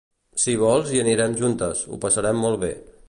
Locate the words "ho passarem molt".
1.93-2.65